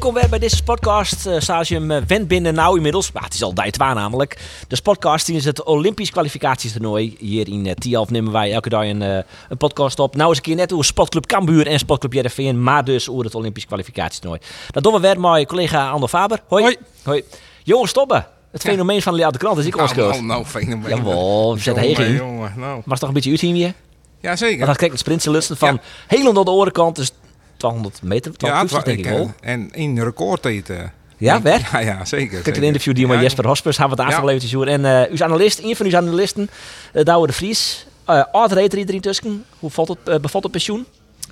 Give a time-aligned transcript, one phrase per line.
[0.00, 1.26] Welkom weer bij deze podcast.
[1.26, 3.12] Uh, Stadium uh, went binnen nou inmiddels.
[3.12, 4.38] Maar het is al waar namelijk.
[4.68, 7.16] De podcast is het Olympisch kwalificatietoernooi.
[7.18, 10.16] Hier in uh, Tialf nemen wij elke dag een, een podcast op.
[10.16, 12.62] Nou eens een keer net over Sportclub Cambuur en Sportclub JRVN.
[12.62, 14.40] Maar dus over het Olympisch kwalificatietoernooi.
[14.70, 16.42] Dat doen we weer met mijn collega Ander Faber.
[16.48, 16.62] Hoi.
[16.62, 16.76] Hoi.
[17.02, 17.22] Hoi.
[17.62, 18.26] Jongens, stoppen.
[18.50, 20.96] Het fenomeen van de krant is ik ons Nou, nou, nou, fenomeen.
[20.96, 22.74] Jawel, we zetten heen Jongen, jongen, nou.
[22.74, 23.74] Maar het toch een beetje uit hier?
[24.20, 24.56] Ja, zeker.
[24.56, 26.96] Want dan kijk ik het sprintselusten van helemaal naar de orenkant.
[26.96, 27.12] Dus
[27.60, 29.34] 200 meter, ja, 250 het wa- denk ik wel.
[29.40, 30.70] eh, En in recordtijd.
[30.70, 30.76] eh.
[31.16, 31.70] Ja, weg?
[31.72, 32.28] Ja, ja, zeker.
[32.30, 32.56] Kijk, zeker.
[32.60, 34.18] een interview die met Ja, Jesper Hospers hebben we het Ja.
[34.18, 34.74] afgeleverd is.
[34.74, 36.50] En eh uw analist, een van uw analisten,
[36.94, 37.86] uh, Douwe de Vries.
[38.10, 39.44] Uh, oud reed er iedereen tussen.
[39.58, 40.86] Hoe valt het, eh, bevalt het pensioen?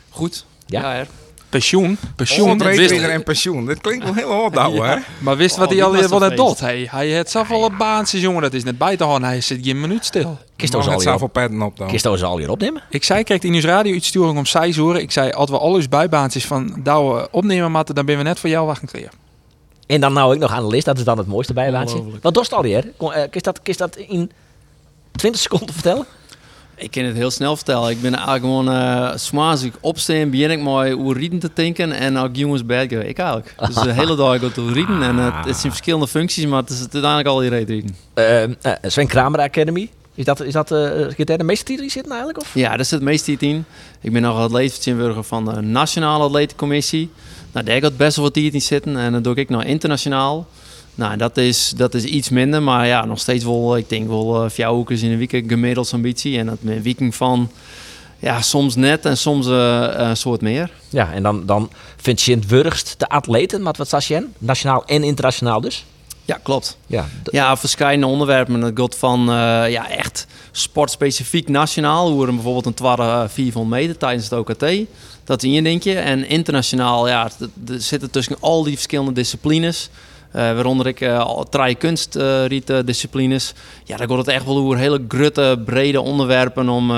[0.09, 0.45] Goed.
[0.67, 0.93] Ja.
[0.93, 1.03] hè.
[1.49, 1.99] Pensioen.
[2.17, 2.59] Pensioen.
[2.59, 3.67] Wist- en pensioen.
[3.67, 4.97] Dit klinkt wel heel hard, ouwe, hè?
[5.19, 6.61] Maar wist wat Oh, hij die al wel net doet?
[6.61, 8.43] Hij, hij heeft zoveel baantjes, jongen.
[8.43, 9.29] Dat is net bij te houden.
[9.29, 10.39] Hij zit geen minuut stil.
[10.59, 11.89] Kist Mag ons het al zelf hier op petten op dan.
[11.89, 12.83] Kist ons al hier opnemen?
[12.91, 14.97] Ik zei, krijgt in nieuwsradio uitsturing om 6 uur.
[14.97, 18.39] Ik zei, als we al eens bijbaantjes van Douwe opnemen moeten, dan ben we net
[18.39, 19.13] voor jou wachten klaar.
[19.87, 21.95] En dan nou ik nog analist, dat is dan het mooiste bijlaatje.
[21.95, 22.23] Ongelooflijk.
[22.23, 22.93] Wat dorst al hier?
[22.99, 24.31] Eh, Kist dat, kist dat in
[25.13, 26.07] 20 seconden vertellen?
[26.77, 27.91] Ik kan het heel snel vertellen.
[27.91, 31.93] Ik ben eigenlijk gewoon uh, smaas ik opstaan, begin ik mooi hoe rieden te denken
[31.93, 33.01] en ook jongens girl.
[33.01, 33.55] Ik eigenlijk.
[33.67, 36.71] Dus de hele dag go te rieden en het, het zijn verschillende functies, maar het
[36.71, 37.97] is uiteindelijk al die reet rieden.
[38.15, 38.51] Eh, eh,
[38.83, 39.91] Sven Kramer Academy.
[40.19, 42.41] Is dat, is dat eh, de meeste die zitten eigenlijk?
[42.41, 42.55] Of?
[42.55, 43.65] Ja, daar zit het meeste in.
[44.01, 47.11] Ik ben nog atleetvertegenwoordiger van de Nationale Atletencommissie.
[47.53, 50.47] Nou, daar gaat best wel wat tijd in zitten en dan doe ik nog internationaal.
[50.95, 54.45] Nou, dat is, dat is iets minder, maar ja, nog steeds wel, ik denk wel
[54.45, 56.39] uh, vier weken in een week gemiddeld ambitie.
[56.39, 57.51] En dat met een weekend van,
[58.19, 60.71] ja, soms net en soms uh, een soort meer.
[60.89, 64.27] Ja, en dan, dan vindt je het wurgst de atleten, maar wat staat je?
[64.39, 65.85] Nationaal en internationaal dus?
[66.29, 66.79] Ja, klopt.
[66.87, 68.61] Ja, Ja, verschillende onderwerpen.
[68.61, 72.11] Het gaat van uh, ja, echt sportspecifiek nationaal.
[72.11, 74.67] Hoe er bijvoorbeeld een twaalf 400 meter tijdens het OKT.
[75.25, 75.95] Dat is één dingetje.
[75.95, 77.31] En internationaal, ja,
[77.69, 79.91] er zitten tussen al die verschillende disciplines.
[80.37, 83.55] Uh, waaronder ik uh, drie kunstrieten disciplines.
[83.85, 86.93] Ja, daar gaat het echt wel over hele grutte, brede onderwerpen om...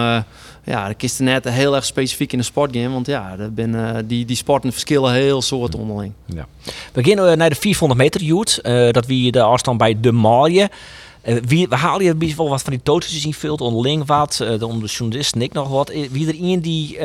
[0.64, 2.88] Ja, de kisten net heel erg specifiek in de sportgame.
[2.88, 6.12] Want ja, ben, uh, die, die sporten verschillen heel soort onderling.
[6.26, 6.46] Ja.
[6.92, 8.60] We uh, naar de 400 meter joet.
[8.90, 10.70] Dat wie de afstand bij de Malje.
[11.24, 11.36] Uh,
[11.98, 14.38] hier best wel wat van die toetsen in veld, onderling wat.
[14.42, 15.92] Uh, de journalist Nick nog wat.
[16.10, 16.98] Wie er iemand die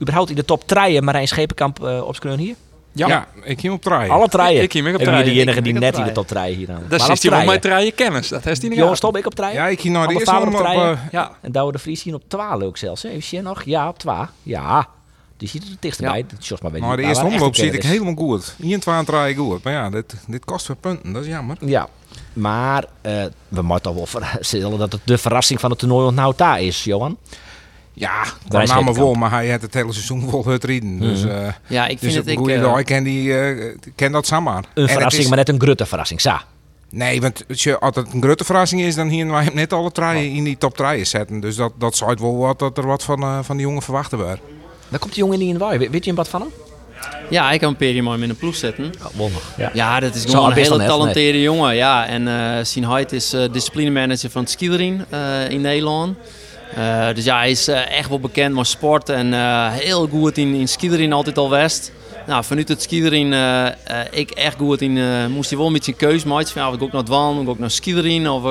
[0.00, 2.54] überhaupt in de top 3 Marijn Schepenkamp uh, op hier?
[2.98, 3.08] Ja.
[3.08, 4.10] ja, ik ging op treien.
[4.10, 4.62] Alle treien.
[4.62, 5.24] Ik ging op En treien.
[5.24, 6.82] de enige Ik die net op de top 3 hier aan.
[6.88, 8.28] Dat is die wel met treien kennis.
[8.28, 9.54] Dat heeft hij niet Jongens, stop ik op treien.
[9.54, 10.66] Ja, ik ging naar de eerste vader op op...
[10.66, 11.30] uh, Ja.
[11.40, 13.02] En Douwe de Vries hier op 12 ook zelfs.
[13.02, 13.08] Hè?
[13.08, 13.62] Even zien nog.
[13.62, 14.28] Ja, op 12.
[14.42, 14.88] Ja.
[15.36, 16.24] Die ziet er het dichtst bij.
[16.28, 18.54] Dat is maar weet maar de eerste omloop zit ik helemaal goed.
[18.58, 19.62] Hier en treien goed.
[19.62, 21.12] Maar ja, dit, dit kost weer punten.
[21.12, 21.56] Dat is jammer.
[21.60, 21.88] Ja,
[22.32, 26.32] maar uh, we moeten toch wel verstellen dat het de verrassing van het toernooi nou
[26.36, 27.18] daar is, Johan.
[27.98, 30.64] Ja, Daar qua is namen geen vol, maar hij had het hele seizoen vol het
[30.64, 30.98] rieden.
[31.00, 31.32] Dus, uh,
[31.66, 32.26] Ja, ik vind dus het...
[32.28, 34.52] Ik, uh, ik ken, die, uh, ken dat samen.
[34.52, 36.20] Een En het verrassing, is- maar net een grutte verrassing.
[36.20, 36.42] Sa.
[36.90, 40.32] Nee, want als altijd een grote verrassing is, dan hier wij hem net alle treien
[40.32, 41.40] in die top treien zetten.
[41.40, 44.18] Dus dat, dat zou wel wat dat er wat van, uh, van die jongen verwachten
[44.18, 44.40] werd.
[44.88, 45.88] Daar komt die jongen niet in waai.
[45.90, 46.50] Weet, je wat van hem?
[47.30, 48.84] Ja, ik kan Peri mooi in een ploeg zetten.
[48.84, 49.42] Oh, wonder.
[49.56, 49.70] Ja.
[49.72, 51.74] Ja, dat is Zo gewoon een hele talenteerde jongen.
[51.74, 56.16] Ja, en uh, Sien Heid is uh, disciplinemanager van het skilering uh, in Nederland.
[56.76, 60.38] Uh, dus ja, hij is uh, echt wel bekend met sport en uh, heel goed
[60.38, 60.68] in, in
[61.12, 61.92] altijd al west.
[62.26, 62.82] Nou, vanuit het
[63.32, 63.66] uh,
[64.10, 64.92] ik echt goed in,
[65.30, 66.50] moest hij wel een beetje een keuze maken.
[66.54, 68.42] Ja, ik ook naar het wandelen, ik ook naar skilering of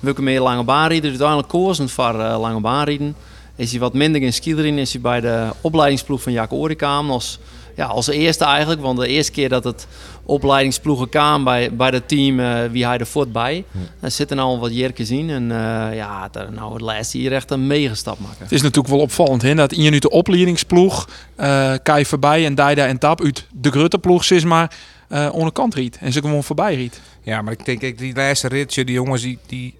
[0.00, 1.10] wil ik meer lange baan rijden.
[1.10, 3.16] Dus uiteindelijk kozen voor lange baan rijden.
[3.56, 7.38] Is hij wat minder in skilering, is hij bij de opleidingsploeg van Jaak Orikaam als
[7.76, 8.80] ja, als eerste eigenlijk.
[8.80, 9.86] Want de eerste keer dat het
[10.24, 13.64] opleidingsploegen kwam bij, bij het team, uh, wie hij er voort bij.
[13.70, 13.78] Hm.
[14.00, 15.30] Daar zitten al wat jerkens in.
[15.30, 15.48] En uh,
[15.94, 18.42] ja, daar, nou, het laatste hier echt een megastap maken.
[18.42, 22.44] Het is natuurlijk wel opvallend hè, dat in je nu de opleidingsploeg uh, Kai voorbij
[22.44, 24.74] en Daida en Tap uit de Grutteploeg is maar
[25.08, 25.98] uh, onderkant riet.
[26.00, 27.00] En ze gewoon voorbij riet.
[27.22, 29.74] Ja, maar ik denk, ik, die laatste ritje, die jongens, die, die,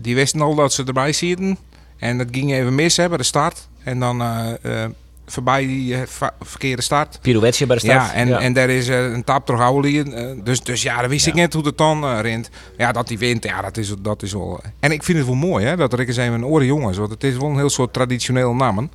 [0.00, 1.58] die wisten al dat ze erbij zitten.
[1.98, 3.68] En dat ging even mis hè, bij de start.
[3.82, 4.84] En dan uh,
[5.26, 5.98] voorbij die uh,
[6.40, 7.18] verkeerde start.
[7.22, 8.06] Pirouetje bij de start.
[8.06, 8.38] Ja, en, ja.
[8.38, 9.92] en daar is uh, een tap toch houden.
[9.92, 11.30] Uh, dus, dus ja, dan wist ja.
[11.30, 12.50] ik net hoe het dan uh, rent.
[12.78, 14.60] Ja, dat hij wint, ja, dat is, dat is wel...
[14.80, 16.96] En ik vind het wel mooi, hè, dat er eens even een oren jongens.
[16.96, 18.90] Want het is wel een heel soort traditioneel namen.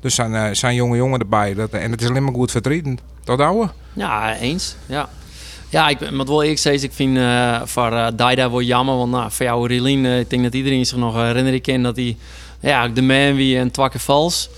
[0.00, 1.54] Dus zijn, uh, zijn jonge jongen erbij.
[1.54, 2.98] Dat, en het is alleen maar goed vertreden.
[3.24, 3.68] Dat ouwe?
[3.92, 4.76] Ja, eens.
[4.86, 5.08] Ja.
[5.68, 8.96] Ja, ik moet wel eerlijk zeggen, ik vind uh, voor uh, Daida wel jammer.
[8.96, 11.96] Want nou, voor jou, Relien, uh, ik denk dat iedereen zich nog herinneren kan dat
[11.96, 12.16] hij
[12.60, 14.50] ja, de man wie en twakke vals.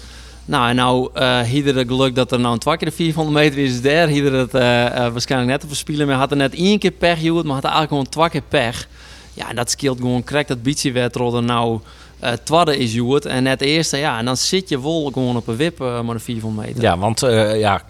[0.49, 3.59] Nou, en nou uh, ieder het geluk dat er nou een twakke de 400 meter
[3.59, 4.11] is daar.
[4.11, 6.07] Ieder het uh, uh, waarschijnlijk net te verspielen.
[6.07, 8.89] Maar had er net één keer pech, joh, maar had er eigenlijk gewoon twakke pech.
[9.35, 11.81] Ja, en dat scheelt gewoon correct dat beetje wedstrijden nou
[12.25, 13.97] uh, tweede is Joert en net eerste.
[13.97, 16.83] Ja, en dan zit je wel gewoon op een wip uh, maar de 400 meter.
[16.83, 17.83] Ja, want uh, ja,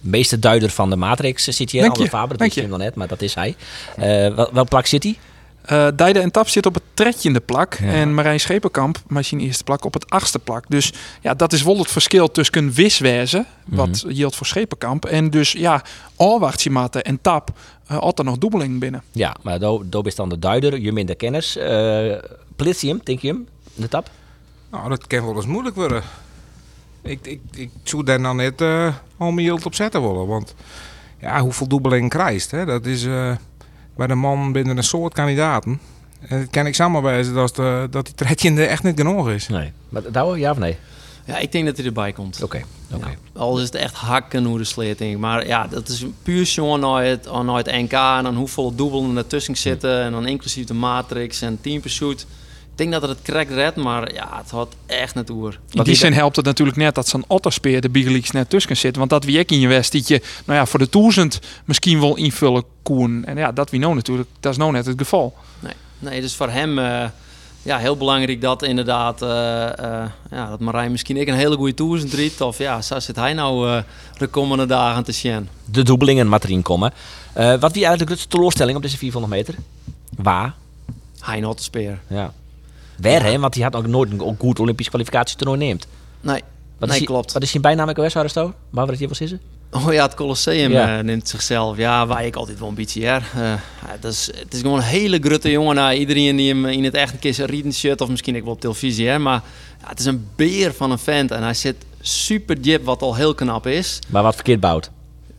[0.00, 1.90] meeste duider van de Matrix zit hier.
[1.90, 3.56] Alle Faber, dat is nog net, maar dat is hij.
[4.34, 5.16] wel, wel plak zit hij?
[5.70, 7.74] Uh, Dijde en Tap zit op het tredje in de plak.
[7.74, 7.86] Ja.
[7.86, 10.64] En Marijn Schepenkamp, zijn eerste plak, op het achtste plak.
[10.68, 14.14] Dus ja, dat is wel het verschil tussen wiswezen, wat mm -hmm.
[14.14, 15.04] geldt voor Schepenkamp.
[15.04, 15.84] En dus ja,
[16.16, 17.50] Alwachtje en Tap
[17.90, 19.02] uh, altijd nog dubbeling binnen.
[19.12, 21.56] Ja, maar do is dan de duider, je minder kennis.
[21.56, 22.14] Uh,
[22.56, 24.10] Politium, denk je hem, de Tap?
[24.70, 26.02] Nou, dat kan wel eens moeilijk worden.
[27.02, 30.26] Ik, ik, ik zou daar nou net uh, al mijn op zetten willen.
[30.26, 30.54] Want
[31.20, 32.64] ja, hoeveel dubbeling krijgt, hè?
[32.64, 33.06] dat is
[33.96, 35.80] bij de man binnen een soort kandidaten.
[36.28, 39.48] En het kan ik samenwijzen dat, de, dat die tredje echt niet genoeg is.
[39.48, 39.72] Nee.
[39.88, 40.76] Maar Douwe, ja of nee?
[41.24, 42.42] Ja, ik denk dat hij erbij komt.
[42.42, 42.44] Oké.
[42.44, 42.64] Okay.
[43.00, 43.16] Okay.
[43.34, 45.18] Ja, al is het echt hakken hoe de sleet denk ik.
[45.18, 47.92] Maar ja, dat is puur naar het, naar het NK.
[47.92, 50.00] En dan hoeveel dubbelen ertussen zitten.
[50.00, 52.26] En dan inclusief de Matrix en Team Pursuit.
[52.72, 55.58] Ik denk dat het het correct redt, maar ja, het had echt net oer.
[55.70, 58.76] In die zin helpt het natuurlijk net dat zo'n otterspeer de Big Leagues net tussen
[58.76, 58.96] zit.
[58.96, 62.00] Want dat wie ik in je west, dat je nou ja, voor de duizend misschien
[62.00, 63.24] wel invullen koen.
[63.24, 65.34] En ja, dat wie nou natuurlijk, dat is nou net het geval.
[65.60, 67.04] Nee, nee dus voor hem uh,
[67.62, 71.74] ja, heel belangrijk dat inderdaad, uh, uh, ja, dat Marijn misschien ik een hele goede
[71.74, 72.40] duizend riet.
[72.40, 73.82] Of ja, zo zit hij nou
[74.18, 75.48] de komende dagen te zien.
[75.64, 76.92] De dubbelingen met erin komen.
[77.34, 79.54] wat wie eigenlijk de teleurstelling op deze 400 meter?
[80.16, 80.54] Waar?
[81.20, 82.00] Hein Otterspeer.
[82.06, 82.32] Ja.
[83.02, 83.38] Hè?
[83.38, 85.86] Want hij had ook nooit een goed Olympisch kwalificatietoernooi neemt.
[86.20, 86.42] Nee,
[86.78, 87.32] wat nee is klopt.
[87.32, 88.54] Wat is zijn bijnaam geweest, Aristo?
[88.70, 89.20] Waar we het hier was?
[89.70, 90.98] Oh ja, het Colosseum ja.
[90.98, 91.76] Uh, neemt zichzelf.
[91.76, 93.22] Ja, waar ik altijd wel een beetje her.
[93.36, 93.52] Uh,
[94.00, 95.74] dat is, het is gewoon een hele grutte jongen.
[95.74, 98.44] Nou, iedereen die hem in het echt een keer zijn reading shirt of misschien ik
[98.44, 99.42] wel op televisie, hè, maar
[99.80, 103.14] ja, het is een beer van een vent en hij zit super diep, wat al
[103.14, 103.98] heel knap is.
[104.08, 104.90] Maar wat verkeerd bouwt?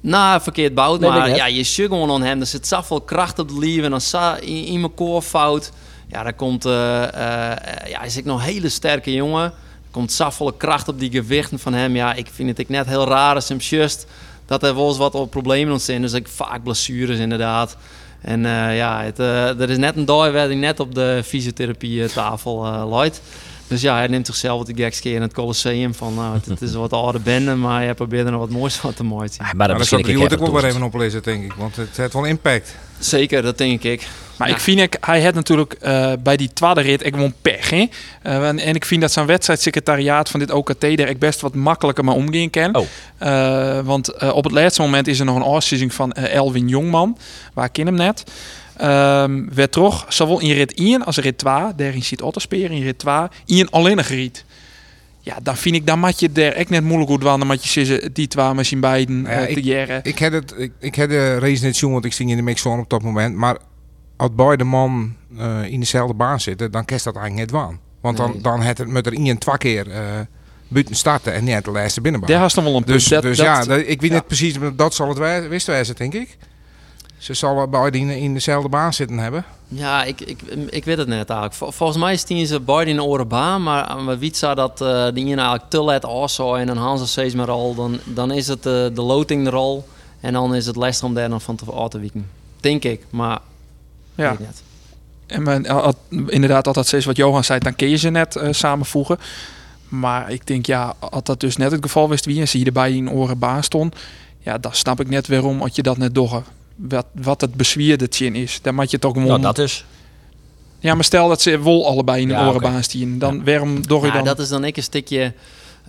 [0.01, 2.39] Nou, verkeerd bouwt, nee, maar ja, je zit gewoon aan hem.
[2.39, 5.71] Er zit zoveel kracht op de lief en dan sa in, in mijn koorfout.
[6.07, 7.07] Ja, daar komt, uh, uh,
[7.87, 9.53] ja, is ik nog een hele sterke jongen.
[9.91, 11.95] Komt zoveel kracht op die gewichten van hem.
[11.95, 14.07] Ja, ik vind het ik net heel raar als hem just
[14.45, 16.01] dat er wel eens wat problemen ontstaan.
[16.01, 17.77] Dus ik vaak blessures inderdaad.
[18.21, 19.19] En uh, ja, het,
[19.59, 23.21] er is net een dag waar hij net op de fysiotherapie tafel luidt.
[23.67, 25.93] Dus ja, hij neemt zichzelf wat de geks keer in het Colosseum.
[25.93, 28.75] Van nou, het, het is wat oude bende, maar hij probeert er nog wat moois
[28.75, 29.29] van te maken.
[29.37, 31.53] Ja, maar dat is ook ik ook wel even oplezen, denk ik.
[31.53, 32.75] Want het heeft wel impact.
[32.99, 34.07] Zeker, dat denk ik.
[34.37, 34.53] Maar ja.
[34.53, 37.69] ik vind, ik, hij had natuurlijk uh, bij die tweede rit ik gewoon pech.
[37.69, 37.87] Hè?
[38.23, 41.55] Uh, en, en, ik vind dat zijn wedstrijdsecretariaat van dit OKT daar ik best wat
[41.55, 42.75] makkelijker mee omgaan kan.
[42.75, 42.85] Oh.
[43.19, 47.17] Uh, want op het laatste moment is er nog een afslissing van Elwin Jongman.
[47.53, 48.23] Waar ik ken hem net.
[48.81, 52.99] Um, werd toch, zowel in rit 1 als rit 2, daarin ziet Otterspeer in rit
[52.99, 54.45] 2, in alleen een geriet.
[55.19, 58.09] Ja, dan vind ik, dan moet je daar echt net moeilijk goed wandelen, met je
[58.13, 59.97] die twee misschien beiden ja, uh, te jaren.
[59.97, 62.35] Ik, ik, had het, ik, ik had de race net zien, want ik zing in
[62.35, 63.35] de mix op dat moment.
[63.35, 63.57] Maar
[64.17, 67.79] als beide man uh, in dezelfde baan zitten, dan kerst dat eigenlijk net waan.
[68.01, 68.41] Want dan, nee.
[68.41, 69.95] dan het het met er in twee keer uh,
[70.67, 72.29] buiten starten en niet de laatste binnenbaan.
[72.29, 74.15] Daar was dan wel een Dus, dat, dus dat, ja, dat, ik weet ja.
[74.15, 76.37] niet precies, dat zal het wist wijzen, denk ik.
[77.23, 79.45] Ze zal beide in, in dezelfde baan zitten hebben.
[79.67, 81.53] Ja, ik, ik, ik weet het net eigenlijk.
[81.53, 85.07] Vol, volgens mij ze beide in de oren baan, maar maar wie zou dat uh,
[85.13, 88.47] die ene eigenlijk te let also en dan Hans steeds maar al, dan, dan is
[88.47, 89.87] het uh, de loting er al
[90.19, 92.29] en dan is het lastig om daar nog van te autowieken.
[92.59, 93.39] Denk ik, maar
[94.15, 94.29] ja.
[94.29, 94.63] weet net.
[95.25, 98.47] En men, al, inderdaad, altijd steeds wat Johan zei, dan kun je ze net uh,
[98.51, 99.17] samenvoegen.
[99.87, 102.65] Maar ik denk, ja, als dat dus net het geval wist wie en ze hier
[102.65, 103.95] erbij in oren baan stond,
[104.39, 106.43] ja, dan snap ik net waarom als je dat net doggen
[106.75, 108.59] wat, wat het bezwierde chin is.
[108.61, 109.27] Dan moet je toch gewoon...
[109.27, 109.85] Nou, dat is.
[110.79, 112.83] Ja, maar stel dat ze wol allebei in de ja, orenbaan okay.
[112.83, 113.19] stien.
[113.19, 113.43] Dan ja.
[113.43, 114.23] waarom door je ja, dan...
[114.23, 115.33] dat is dan ik een stukje...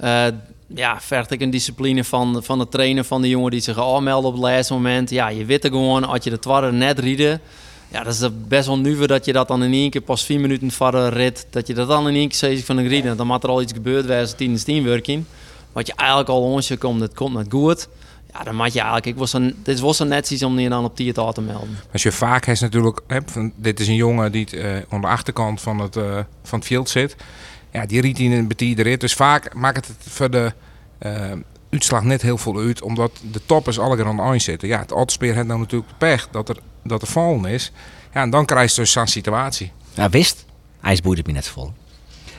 [0.05, 0.27] Uh,
[0.67, 4.31] ja, vergt ik een discipline van, van de trainer van de jongen die zich aanmelden
[4.31, 5.11] op het laatste moment.
[5.11, 7.41] Ja, je weet er gewoon, als je de twarre net rieden...
[7.91, 10.41] Ja, dat is best wel nuver dat je dat dan in één keer pas vier
[10.41, 11.47] minuten voor de rit...
[11.51, 13.17] dat je dat dan in één keer zegt van een rieden.
[13.17, 15.25] Dan moet er al iets gebeurd zijn tijdens teamworking.
[15.73, 17.89] Wat je eigenlijk al onsje komt, het komt net goed...
[18.35, 19.07] Ja, dan maak je eigenlijk.
[19.07, 21.79] Ik was een, dit was een net iets om je dan op die te melden.
[21.93, 25.07] Als je vaak hebt natuurlijk, hè, van, dit is een jongen die uh, aan de
[25.07, 27.17] achterkant van het, uh, van het veld zit.
[27.73, 29.01] Ja, die riet in een betierde rit.
[29.01, 30.53] Dus vaak maakt het voor de
[31.03, 31.33] uh,
[31.71, 34.69] uitslag net heel veel uit, omdat de toppers alle aan de zitten.
[34.69, 37.73] Ja, het Otterspeer heeft dan natuurlijk pech dat er, dat er vallen is.
[38.15, 39.73] Ja, en dan krijg je dus zo'n situatie.
[39.95, 40.45] Ja, wist.
[40.81, 41.73] Hij boeit het me net vol.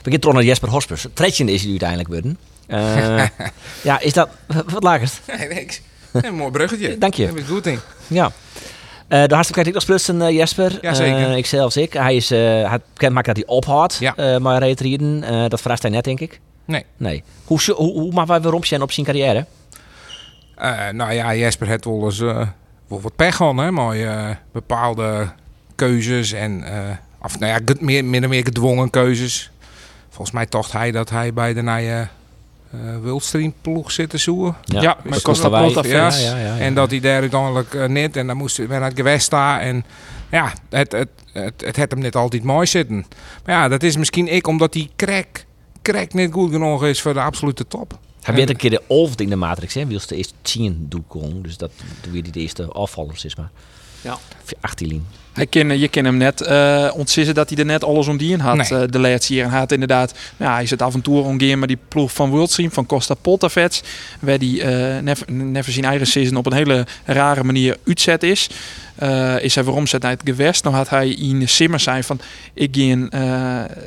[0.04, 1.08] We gaan naar Jesper Hospers.
[1.14, 2.38] Tredje is hij uiteindelijk worden.
[2.68, 3.24] Uh,
[3.84, 4.30] ja, is dat...
[4.66, 5.82] Wat lager Nee, niks.
[6.12, 6.98] Een mooi bruggetje.
[7.06, 7.28] Dank je.
[7.28, 7.80] Dat is goed in.
[8.08, 8.32] Ja.
[9.08, 10.78] de hartstikke ik nog sprutsen, uh, Jesper.
[10.82, 11.30] Jazeker.
[11.30, 11.94] Uh, ik zelfs ik.
[11.94, 13.98] Hij is uh, hij bekend dat hij ophoudt.
[14.00, 14.14] Ja.
[14.18, 15.24] Uh, maar reetrieden.
[15.24, 16.40] Uh, dat verrast hij net, denk ik.
[16.66, 16.86] Nee.
[16.98, 17.24] Nee.
[17.46, 19.46] Hoe, hoe, hoe mag wij waarom zijn op zijn carrière?
[20.62, 22.48] Uh, nou ja, Jesper heeft wel eens uh,
[22.88, 23.72] wel wat pech gehad, hè.
[23.72, 25.28] Maar uh, bepaalde
[25.76, 26.64] keuzes en...
[27.22, 29.52] of nou ja, meer, of meer gedwongen keuzes.
[30.10, 31.62] Volgens mij dacht hij dat hij bij de
[32.84, 34.56] uh, Wildstream ploeg zit te zoeken.
[34.64, 35.70] Ja, ja maar Costa wij.
[35.70, 38.16] Ja, ja, ja, ja, En dat hij daar uiteindelijk uh, niet.
[38.16, 39.60] En dan moest hij naar het gewest staan.
[39.60, 39.86] En
[40.32, 43.06] ja, het, het, het, het had hem niet altijd mooi zitten.
[43.46, 45.46] Maar ja, dat is misschien ik omdat die crack,
[45.82, 48.00] crack niet goed genoeg is voor de absolute top.
[48.22, 49.86] Hij werd een keer de olfd in de Matrix, hè?
[49.86, 51.72] Wilst de eerste 10 doen Dus dat
[52.12, 53.52] weer die de eerste afvallers is maar.
[54.06, 54.18] Ja.
[54.62, 58.18] 18 hij ken, je kan hem net uh, ontsissen dat hij er net alles om
[58.18, 58.82] die had nee.
[58.82, 59.46] uh, de laatste jaar.
[59.46, 62.72] En hij had inderdaad, nou, hij zit af en toe met die ploeg van Worldstream,
[62.72, 63.84] van Costa Poltavets.
[64.20, 68.50] Waar die uh, never, never zijn eigen season op een hele rare manier uitzet is.
[69.40, 70.64] is hij waarom zet naar het gewest.
[70.64, 72.20] Nou had hij in de simmer zijn van
[72.54, 72.76] ik,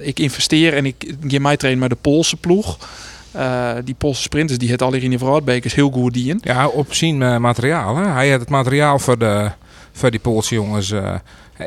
[0.00, 2.78] ik investeer en ik ga mij trainen met de Poolse ploeg.
[3.36, 6.40] Uh, die Poolse sprinters die het al in de vooruitbekers heel goed dienen.
[6.42, 7.96] Ja, op zijn uh, materiaal.
[7.96, 8.06] Hè?
[8.06, 9.50] Hij had het materiaal voor, de,
[9.98, 11.14] voor die Poolse jongens uh,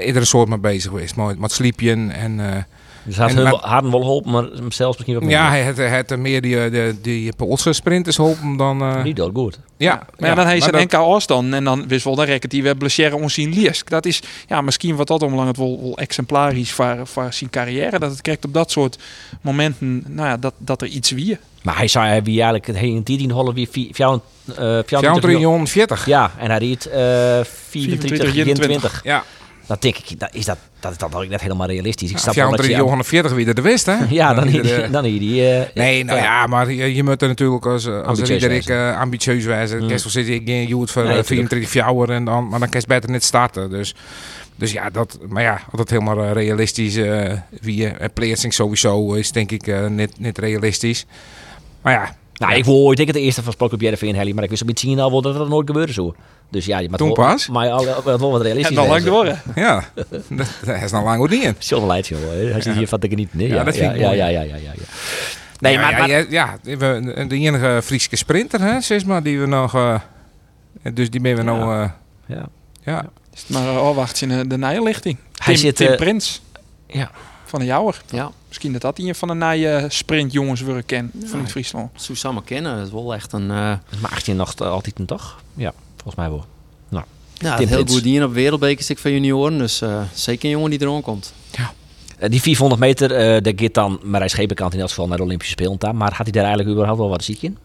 [0.06, 1.16] iedere soort mee bezig geweest.
[1.16, 2.66] Met, met sliepjen en...
[3.04, 5.32] dus hij had hem wel geholpen, maar zelfs misschien wat meer.
[5.32, 9.04] Ja, hij had, hij had meer die, die, die Poolse sprinters geholpen dan...
[9.04, 9.60] Niet dood goed.
[9.78, 12.50] Ja, maar ja, dan heeft hij een NK dan en dan wist wel dan rekken
[12.50, 13.90] die we blessure onzien Liesk.
[13.90, 18.00] Dat is ja, misschien wat dat omlang het wel, wel exemplarisch voor, voor zijn carrière.
[18.00, 18.98] Dat het krijgt op dat soort
[19.42, 21.38] momenten, nou ja, dat, dat er iets wie.
[21.62, 23.68] Maar hij zei hij wie eigenlijk het hele 13 holle weer
[25.68, 26.06] 40.
[26.06, 26.94] Ja, en hij reed uh,
[27.44, 29.02] 34, 24.
[29.04, 29.24] Ja.
[29.72, 32.12] Dat denk ik, dat is dat, dat is dat ik net helemaal realistisch.
[32.12, 33.96] Ik snap 340 wie er wist, hè?
[34.10, 35.60] ja, dan, dan, die, dan die.
[35.60, 39.00] Uh, nee, nou ja, ja maar je, je moet er natuurlijk als, als iedereen uh,
[39.00, 39.82] ambitieus wezen.
[39.82, 39.88] Mm.
[39.88, 42.88] Kerst zit ik geen youth voor nee, 34 jaar en dan, maar dan kan je
[42.88, 43.70] beter niet starten.
[43.70, 43.96] Dus,
[44.56, 46.96] dus ja, dat, maar ja, altijd helemaal uh, realistisch.
[46.96, 51.06] Uh, wie uh, plaatsing sowieso is denk ik uh, niet, niet realistisch.
[51.82, 52.16] Maar ja.
[52.42, 52.60] Nou, ja.
[52.60, 54.82] ik wil ooit ik het eerste van Spoken Jervin Helly, maar ik wist op iets
[54.82, 56.16] zien al wel dat dat nooit gebeurde zo.
[56.50, 57.48] Dus ja, je moet Toen pas?
[57.48, 58.78] Maar al wel wat realistisch.
[58.78, 59.36] En nog lang door.
[59.56, 59.84] Ja,
[60.66, 61.56] dat, is nog lang goed niet in.
[61.58, 62.20] Zo'n leidt joh.
[62.52, 63.34] Hij zit hier van ik niet.
[63.34, 64.72] Nee, ja, ja, dat vind ja, ik ja, ja, ja, ja, ja.
[65.60, 69.24] Nee, ja, maar, ja, maar ja, ja, we, de enige Friese sprinter, hè, zeg maar,
[69.24, 69.76] die we nog.
[69.76, 70.00] Uh,
[70.94, 71.54] dus die ben we Ja.
[71.54, 71.82] nou.
[71.82, 71.90] Uh,
[72.26, 72.46] ja.
[72.84, 73.06] ja.
[73.34, 75.18] Is het maar oh, wacht in de nijlichting.
[75.34, 76.42] Hij Tim, zit, Tim eh, Prins
[76.88, 77.12] ja.
[77.52, 78.02] Van de Jouwer.
[78.10, 82.02] Ja, Misschien dat dat een van de nije sprintjongens weer ken van in Friesland.
[82.02, 82.78] zo samen kennen.
[82.78, 83.42] Het is wel echt een...
[83.42, 83.48] Uh,
[84.02, 85.42] Maar 18 nog uh, altijd een toch?
[85.54, 86.46] Ja, volgens mij wel.
[87.42, 88.02] ja, Tim heel Prins.
[88.02, 89.58] goed op wereldbekers ik van junioren.
[89.58, 91.34] Dus uh, zeker een jongen die erom komt.
[91.60, 95.18] Uh, die 400 meter, uh, dat gaat dan, maar hij schepenkant in elk geval naar
[95.18, 95.96] de Olympische Spelen.
[95.98, 97.58] Maar had hij daar eigenlijk überhaupt wel wat ziek in?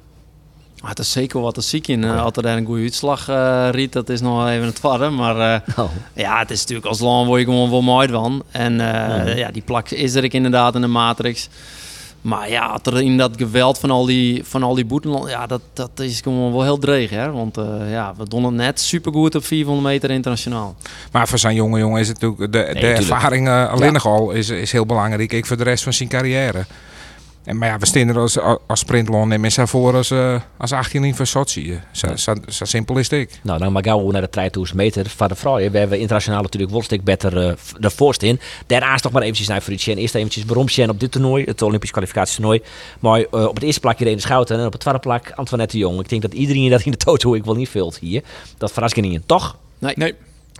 [0.80, 2.02] Maar het is zeker wel wat te ziek in.
[2.02, 4.80] Uh, als er daar een goede uitslag uh, riet, dat is nog wel even het
[4.80, 5.14] warm.
[5.14, 5.90] Maar uh, Oh.
[6.12, 8.42] ja, het is natuurlijk als land word je gewoon wel mooi van.
[8.50, 8.74] En
[9.36, 11.48] ja, die plak is er inderdaad in de matrix.
[12.20, 15.60] Maar ja, er in dat geweld van al die, van al die boeten, ja, dat,
[15.72, 17.10] dat is gewoon wel heel dreig.
[17.10, 17.32] Hè?
[17.32, 17.56] Want
[17.90, 20.76] ja, we doen het net supergoed op 400 meter internationaal.
[21.12, 22.52] Maar voor zijn jonge jongen is het natuurlijk.
[22.52, 25.32] De, de ervaring uh, alleen nog al is, is heel belangrijk.
[25.32, 26.66] Ik voor de rest van zijn carrière.
[27.46, 30.72] En, maar ja, we staan er als, als sprintlon en mensen voor als, uh, als
[30.72, 31.80] 18 voor Sochi.
[31.92, 33.20] Zo, zo, zo simpel is het.
[33.20, 33.40] ik.
[33.42, 35.72] Nou, dan maar gauw naar de 3000 meter van de vrouwen.
[35.72, 38.40] We hebben internationaal natuurlijk wel een stuk beter uh, de voorst in.
[38.66, 39.94] Daarnaast nog maar eventjes naar Frietje.
[39.94, 42.62] Eerst eventjes waarom zijn op dit toernooi, het Olympisch kwalificatietoernooi.
[43.00, 45.82] Maar uh, op het eerste plak Irene Schouten en op het tweede plak Antoinette de
[45.82, 46.00] Jong.
[46.00, 48.22] Ik denk dat iedereen dat in de toto ik wel niet vult hier.
[48.58, 49.56] Dat verrast niet, toch?
[49.78, 49.94] Nee.
[49.96, 50.14] Nee.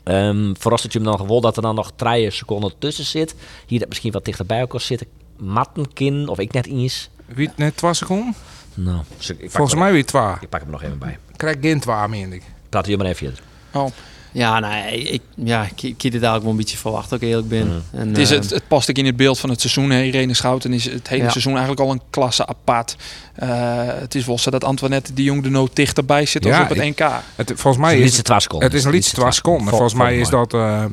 [0.04, 3.34] Um, verrast het je hem dan gewoon dat er dan nog drie seconden tussen zit.
[3.66, 5.06] Hier dat misschien wat dichter bij elkaar zitten.
[5.38, 7.10] Mattenkin of ik net eens.
[7.26, 8.34] Wie het net 2 seconden?
[8.74, 10.22] Nou, dus ik, ik Volgens mij weer 2.
[10.40, 11.18] Ik pak hem nog even bij.
[11.36, 12.42] Krijg geen 2, meen ik.
[12.68, 13.34] Praat je maar even.
[13.72, 13.86] Oh.
[14.32, 17.82] Ja, nee, ik, ja, ik, ik het eigenlijk wel een beetje verwacht, ook eerlijk ben.
[17.92, 19.90] En, Het, is eh, het, het past ook in het beeld van het seizoen.
[19.90, 20.02] Hè.
[20.02, 21.28] Irene Schouten is het hele Ja.
[21.30, 22.96] seizoen eigenlijk al een klasse apart.
[23.42, 23.48] Uh,
[23.86, 26.78] het is wel zo dat Antoinette de Jong er nou dichterbij zit als op het
[26.78, 27.10] ik- NK.
[27.34, 28.68] Het, volgens mij Het is is een twee seconden.
[28.68, 29.68] het is een liedje 2 seconden.
[29.68, 30.50] Volgens mij is dat.
[30.50, 30.60] dat.
[30.60, 30.84] Uh,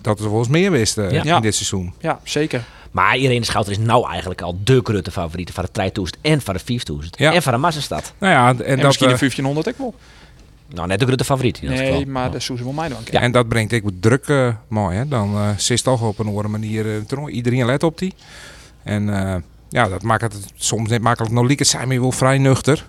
[0.00, 1.36] dat we wel eens meer wisten Ja.
[1.36, 1.92] in dit seizoen.
[2.00, 2.64] Ja, zeker.
[2.96, 6.54] Maar Irene Schouten is nou eigenlijk al de grote favoriete van de 3000 en van
[6.54, 7.32] de 5000 Ja.
[7.32, 8.12] en van de Massastad.
[8.18, 9.94] Nou ja, en, En, dat, misschien eh, de 1500 ook wel.
[10.74, 12.04] Nou, net de grote favoriet in Nee, geval.
[12.04, 12.98] maar zou ze wel mij doen.
[13.10, 14.96] Ja, en dat brengt ik wat druk uh, mooi.
[14.96, 15.08] Hè?
[15.08, 16.86] Dan uh, zit toch op een andere manier.
[16.86, 17.34] Uh.
[17.34, 18.14] Iedereen let op die.
[18.82, 19.34] En uh,
[19.68, 21.32] ja, dat maakt het soms niet makkelijk.
[21.34, 22.86] Nou, Lieke zijn we wel vrij nuchter.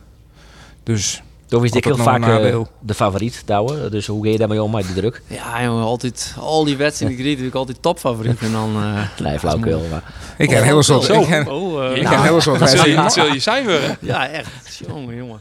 [0.83, 2.67] Dus Toch is ik heel vaak eh, nadeel?
[2.79, 3.89] de favoriet, Douwe.
[3.89, 5.21] Dus hoe ga je daarmee om met die druk?
[5.27, 8.39] ja, jongen, altijd, al die wedstrijden die ik ik altijd topfavoriet.
[8.39, 9.81] En dan, eh, Nee, flauwkul.
[9.89, 10.03] Maar.
[10.37, 11.03] ik heb heel soort.
[11.03, 11.21] Zo.
[11.21, 13.97] Ik heb, Oh, ik Nou, heb heel soort Dat zul je, dat zul je cijferen.
[14.01, 14.49] ja, echt.
[14.87, 15.39] Jongen, jongen.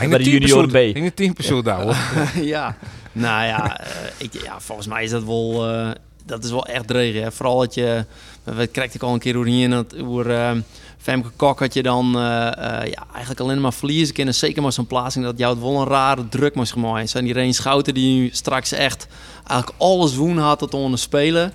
[0.00, 0.74] In Bij de junioren B.
[0.74, 1.96] In de teampersoon daar hoor.
[2.54, 2.76] ja.
[3.12, 3.80] Nou ja,
[4.16, 5.90] ik, ja, volgens mij is dat wel, eh,
[6.26, 7.22] dat is wel echt dreig.
[7.22, 7.32] Hè?
[7.32, 8.04] Vooral dat je,
[8.44, 10.50] we krijgt ik al een keer hoe hier, dat hoe uh,
[10.98, 14.34] Femke Kok had je dan eh, eh, ja, eigenlijk alleen maar verliezen kunnen.
[14.34, 17.10] Zeker maar zo'n plaatsing dat jou het wel een rare druk moest gemaakt.
[17.10, 19.06] Zijn die Reen Schouten die nu straks echt
[19.46, 21.52] eigenlijk alles woen had tot onder spelen.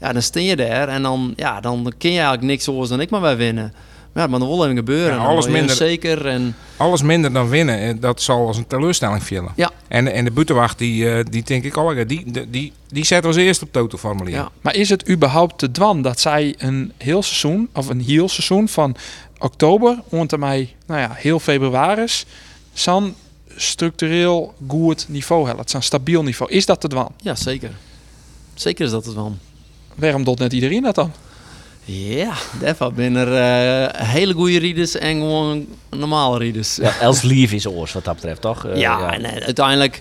[0.00, 3.00] Ja, dan steen je daar en dan, ja, dan kun je eigenlijk niks anders dan
[3.00, 3.74] ik maar bij winnen.
[4.14, 5.14] Maar ja, maar dan wil even gebeuren.
[5.16, 9.22] Ja, alles minder- Zeker en Alles minder dan winnen, eh, dat zal als een teleurstelling
[9.22, 9.52] vielen.
[9.56, 9.70] Ja.
[9.88, 13.24] En, en de buitenwacht, die, eh, die denk ik al, die, die, die, die zet
[13.24, 14.34] als eerste op het autoformulier.
[14.34, 14.50] ja.
[14.60, 18.68] Maar is het überhaupt te dwan dat zij een heel seizoen, of een heel seizoen
[18.68, 18.96] van
[19.38, 22.06] oktober rond mij, nou ja, heel februari,
[22.72, 23.14] zo'n
[23.56, 26.52] structureel goed niveau hebben, zo'n stabiel niveau.
[26.52, 27.12] Is dat te dwan?
[27.22, 27.70] ja, zeker.
[28.54, 29.36] Zeker is dat het wel.
[29.94, 31.12] Waarom doet net iedereen dat dan?
[31.84, 33.32] Ja, daarvan ben er
[33.92, 36.76] eh, hele goede rieders en gewoon normale rieders.
[36.76, 38.66] Ja, Els lief is oors wat dat betreft, toch?
[38.66, 40.00] Eh, ja, en eh, uiteindelijk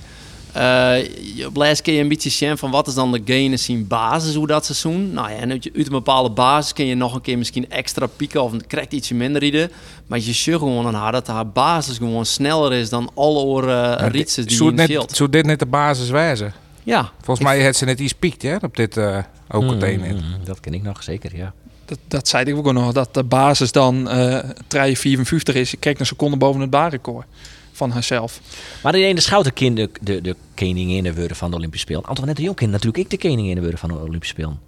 [0.53, 0.95] eh
[1.35, 3.87] je op les kun je een beetje zien van wat is dan de gain zien
[3.87, 5.11] basis hoe dat seizoen.
[5.13, 7.69] Nou ja, en uit, je- uit een bepaalde basis kun je nog een keer misschien
[7.69, 9.71] extra pieken of krijgt ietsje minder rieden.
[10.07, 14.01] Maar je ziet gewoon aan haar dat haar basis gewoon sneller is dan alle oren
[14.01, 16.53] uh, rietsen die het net, zou dit net de basis wijzen?
[16.83, 19.17] Ja, Volgens mij heeft ze net iets piekt hè, op dit eh
[19.49, 19.99] ook meteen.
[19.99, 21.53] mm, dat ken ik nog, zeker, ja.
[21.85, 25.73] Dat, dat zei ik ook nog, dat de basis dan eh 3,54 is.
[25.73, 27.25] Ik kijk een seconde boven het baanrecord
[27.71, 28.39] van haarzelf.
[28.83, 32.05] Maar de Schouten kind de, de, de koningin worden van de Olympische Spelen.
[32.05, 34.59] Antoinette de Jong natuurlijk ik de koningin worden van de Olympische Spelen.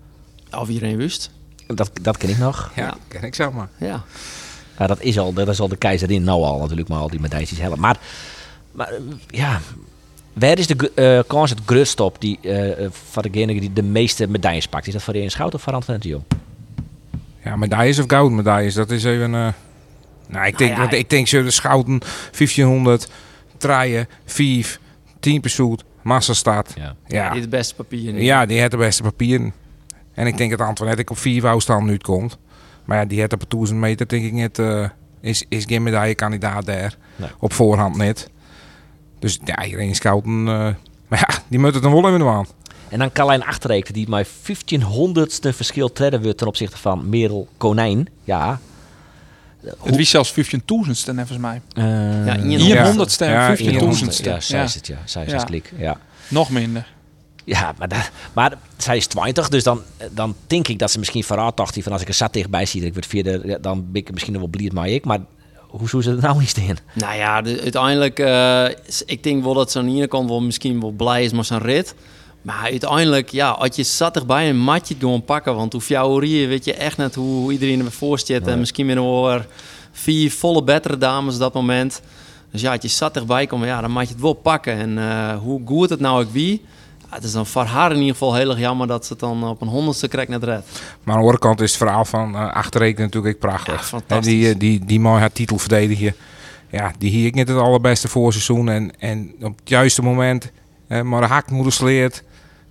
[0.59, 1.31] of iedereen wist.
[1.67, 2.71] Dat, dat ken ik nog.
[2.75, 2.97] Ja, Ja.
[3.07, 3.69] ken ik zeg maar.
[3.79, 4.03] Ja.
[4.79, 7.19] Ja, dat is al, dat is al de keizerin nou al natuurlijk, maar al die
[7.19, 7.79] medailles helpen.
[7.79, 7.97] Maar,
[8.71, 8.93] maar
[9.27, 9.61] ja,
[10.33, 14.27] waar is de eh, kans het grootst op die, eh, van degene die de meeste
[14.27, 14.87] medailles pakt?
[14.87, 16.25] Is dat voor de Schouten of voor Antoinette de Jong?
[17.45, 19.35] Ja, medailles of goud medailles, dat is even...
[19.35, 19.47] eh
[20.27, 23.09] nou, ik denk, ja, want ik denk ze de schouten 1500,
[23.57, 24.79] draaien, 5,
[25.19, 26.73] 10 pursuit, massastad.
[26.75, 26.95] Ja.
[27.07, 28.13] Ja, Dit is het beste papier.
[28.13, 28.21] nu.
[28.21, 29.53] ja, die heeft de beste papieren.
[30.13, 32.37] En ik denk dat Antoinette ik op 4 wou staan nu het komt.
[32.85, 34.59] Maar ja, die heeft op een 1000 meter denk ik net...
[34.59, 34.89] eh,
[35.21, 36.95] is, is geen medaillekandidaat daar.
[37.15, 37.29] Nee.
[37.39, 38.29] Op voorhand net.
[39.19, 40.47] Dus ja, iedereen schouten...
[40.47, 40.67] eh,
[41.09, 42.45] maar ja, die moet het dan wel even aan.
[42.89, 48.07] En dan Carlijn Achterreekte, die maar 1500ste verschil treden wordt ten opzichte van Merel Konijn.
[48.23, 48.59] Ja.
[49.83, 50.65] Het wie zelfs 15.000ste
[51.15, 51.61] volgens mij.
[51.77, 52.93] Uh, Ja, in je Hier Ja.
[52.93, 54.21] 100ste Ja, en 1500ste.
[54.21, 54.23] 15.000ste.
[54.23, 54.97] Ja, zij is het, ja.
[55.05, 55.43] Zij is Ja.
[55.43, 55.97] klik, ja.
[56.27, 56.93] nog minder.
[57.43, 61.23] Ja, maar, da- maar zij is 20, dus dan, dan denk ik dat ze misschien
[61.23, 61.73] verraad dacht.
[61.73, 64.01] die Van als ik er zat dichtbij zie, dat ik word vierde, ja, dan ben
[64.01, 65.05] ik misschien nog wel blied, maar ik.
[65.05, 65.19] Maar
[65.67, 66.77] hoe zou ze er nou niet in?
[66.93, 68.65] Nou ja, de- uiteindelijk, eh,
[69.05, 71.45] ik denk wel dat ze aan de ene kant wel misschien wel blij is met
[71.45, 71.95] zijn rit.
[72.45, 75.55] Maar uiteindelijk, ja, als je zat erbij en mat je het gewoon pakken.
[75.55, 78.47] Want hoe fjouwerieën weet je echt net hoe, hoe iedereen ervoor zit.
[78.47, 79.41] En misschien met wel
[79.91, 82.01] vier volle betere dames op dat moment.
[82.51, 84.73] Dus ja, als je zat erbij komt, ja, dan mag je het wel pakken.
[84.73, 86.61] En eh, hoe goed het nou ook wie,
[87.09, 89.21] ja, het is dan voor haar in ieder geval heel erg jammer dat ze het
[89.21, 90.63] dan op een honderdste krijgt net red.
[91.03, 93.87] Maar aan de andere kant is het verhaal van uh, achterreken natuurlijk ook Ja, prachtig.
[93.87, 94.31] fantastisch.
[94.33, 96.15] En die, eh, die, die mooi haar titel verdedigen.
[96.69, 98.69] Ja, die hier ik net het allerbeste voorseizoen.
[98.69, 100.51] En, en op het juiste moment,
[100.87, 102.23] eh, maar de hak moeten sleert.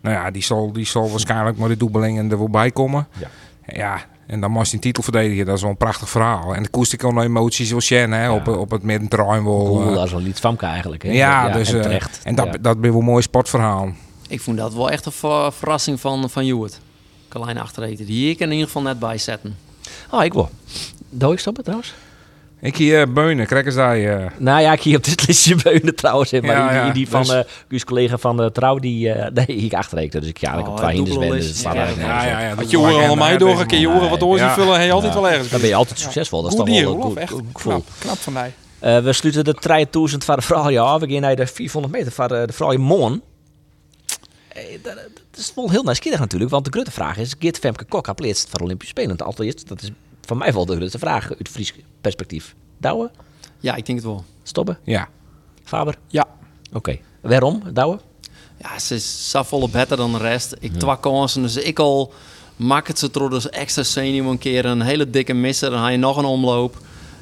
[0.04, 3.06] Nou ja, die zal, die zal waarschijnlijk maar de doebeling er voorbij komen.
[3.18, 3.28] Ja.
[3.66, 5.46] ja, en dan moest hij een titel verdedigen.
[5.46, 6.54] Dat is wel een prachtig verhaal.
[6.54, 9.70] En de koest ik al naar emoties wil zien, hè, op, op het middenterrein wel.
[9.70, 11.02] Oeh, eh, dat is wel iets van eigenlijk.
[11.02, 11.10] Hè?
[11.10, 12.20] ja, dus, en eh, terecht.
[12.24, 12.52] en dat, Ja.
[12.60, 13.92] dat ben wel een mooi sportverhaal.
[14.28, 16.80] Ik vond dat wel echt een ver- verrassing van, van Hewitt.
[17.28, 18.06] Kleine achtereten.
[18.06, 19.56] Die ik in ieder geval net bij zetten.
[20.10, 20.50] Oh, ik wel.
[21.10, 21.94] Doe ik stoppen trouwens?
[22.60, 23.98] Ik hier uh, Beunen, krijg daar.
[23.98, 26.30] Uh, Nou ja, ik hier op dit listje beunen trouwens.
[26.30, 29.08] hè, Maar Ja, die, ja, die van dus- eh Guus collega van de Trouw, die
[29.08, 30.20] uh, nee, ik achterreekte.
[30.20, 31.30] Dus ik ja, ik Oh, op twee hinders ben.
[31.30, 32.58] Dus het slaat is- eigenlijk ja, nergens op.
[32.58, 34.54] Had je oren al mij door, kun je oren wat door zien Ja.
[34.54, 35.20] vullen, hij altijd Ja.
[35.20, 35.48] wel ergens.
[35.50, 36.42] Dan ben je altijd succesvol.
[36.42, 38.52] Dat is toch wel goed, Echt knap, knap van mij.
[38.78, 41.00] Eh, we sluiten de 3000 van de vrouw ja af.
[41.00, 43.22] We gaan naar de 400 meter van de, de vrouw Mon.
[44.48, 44.94] Eh, dat,
[45.30, 46.50] dat is wel heel nieuwsgierig natuurlijk.
[46.50, 49.10] Want de grote vraag is, Geert Femke Kok had plaatst voor de Olympische Spelen.
[49.10, 49.90] Het Altijd, dat is
[50.26, 52.54] voor mij wel de grootste vraag uit Fries perspectief.
[52.78, 53.10] Douwen?
[53.60, 54.24] Ja, ik denk het wel.
[54.42, 54.78] Stoppen?
[54.84, 55.08] Ja.
[55.64, 55.94] Faber?
[56.08, 56.26] Ja,
[56.72, 56.98] Oké.
[57.20, 57.62] Waarom?
[57.72, 58.00] Douwen?
[58.58, 60.54] Ja, ze is zo volle beter dan de rest.
[60.60, 62.12] Ik twee kansen, dus ik al
[62.56, 63.30] maak het ze terug.
[63.30, 65.70] Dus extra zenuw een keer een hele dikke misser.
[65.70, 66.76] Dan ga je nog een omloop.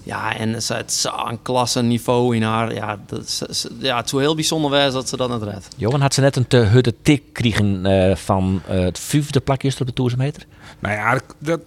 [0.04, 2.74] Ja, en ze heeft zo'n klasse niveau in haar.
[2.74, 5.68] Ja, dat is, ze- ja, het zou heel bijzonder zijn dat ze dat net redt.
[5.76, 9.72] Johan had ze net een te hutte tik kregen eh, van eh, het vijfde plakje
[9.80, 10.46] op de 1000 meter.
[10.78, 11.60] Nou ja, dat-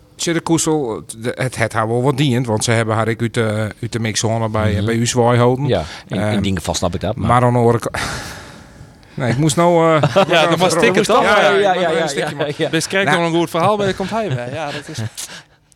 [0.43, 3.91] koesel, het het haar wel wat dient, want ze hebben haar ik uit de, uit
[3.91, 5.67] de mixzone bij, bij u zwaai houden.
[5.67, 7.15] Ja, in, in Ehm, dingen vast snap ik dat.
[7.15, 7.97] Maar, de andere kant...
[9.13, 10.01] Nee, ik moest nou...
[10.01, 11.23] eh, Ja, dat was ik tikken, toch?
[11.23, 12.09] Ja, ja, ja,
[12.45, 13.17] ik ja, best krijg Nou.
[13.17, 14.49] nog een goed verhaal, maar dan komt hij bij.
[14.51, 14.97] Ja, dat is...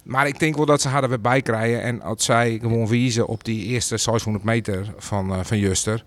[0.03, 1.81] Maar ik denk wel dat ze haar er weer bij krijgen.
[1.81, 6.03] En als zij gewoon wiezen op die eerste 600 meter van, eh, van Juster...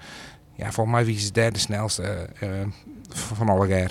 [0.56, 2.02] ja, volgens mij wie is de derde snelste
[2.40, 2.48] eh,
[3.12, 3.90] van alle keer.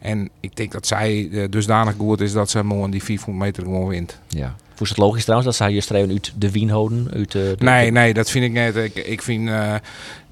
[0.00, 3.62] En ik denk dat zij eh, dusdanig goed is dat ze gewoon die 400 meter
[3.62, 4.18] gewoon wint.
[4.28, 4.54] Ja.
[4.76, 7.10] Hoe is het logisch trouwens dat zij hier streven uit de Wien houden?
[7.14, 8.76] Uit, eh, de, Nee, nee, dat vind ik net.
[8.76, 9.74] Ik, ik vind, eh,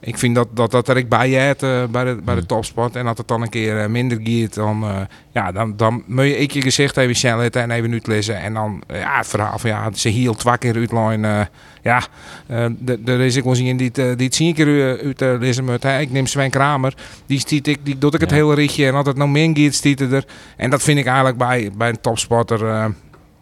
[0.00, 2.40] ik vind dat, dat dat er ik bij je hebt eh, bij de, bij de
[2.40, 2.46] Hmm.
[2.48, 2.96] topsport.
[2.96, 5.00] En dat het dan een keer eh, minder gaat, dan, eh,
[5.32, 8.36] ja, dan, dan moet je ik je gezicht even snel en even uitlezen.
[8.40, 11.28] En dan ja, het verhaal van ja, ze hield twee keer uitline.
[11.28, 11.46] eh
[11.82, 12.02] ja,
[12.78, 15.64] de- er is ik wel zien die het, die het zien keer uit uh, lezen
[15.64, 15.82] moet.
[15.82, 15.98] hè.
[16.00, 16.94] Ik neem Sven Kramer,
[17.26, 18.36] die stiet ik, die doet ik het Ja.
[18.36, 18.86] hele ritje.
[18.86, 20.24] En het nou min gaat, stiet er.
[20.56, 22.92] En dat vind ik eigenlijk bij, bij een topsporter.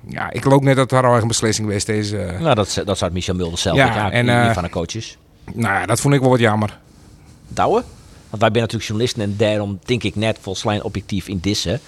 [0.09, 2.11] ja, ik geloof net dat het haar eigen beslissing geweest is.
[2.41, 5.19] Nou, dat, dat zou Michel Mulder zelf Ja, ook, ja, en, eh, van de coaches.
[5.55, 6.79] Nou ja, dat vond ik wel wat jammer.
[7.49, 7.83] Douwe?
[8.31, 11.81] Want wij zijn natuurlijk journalisten en daarom denk ik net volslijn objectief in dissen.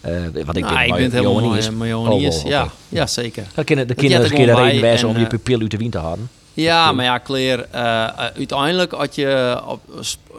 [0.00, 1.70] Eh wat ik Nou, denk, ik maar ben het helemaal is.
[1.70, 3.46] Maar Johan Oh, is, ja, ja, zeker.
[3.54, 5.70] Dan kunnen de kinderen een keer er de reden wijzen om je eh, pupil uit
[5.70, 6.28] de wien te houden.
[6.54, 8.04] Ja, maar ja, Claire, eh,
[8.36, 9.80] uiteindelijk als je op